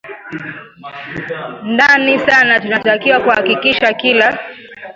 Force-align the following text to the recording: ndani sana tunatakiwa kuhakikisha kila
ndani 1.71 2.19
sana 2.19 2.59
tunatakiwa 2.59 3.19
kuhakikisha 3.19 3.93
kila 3.93 4.39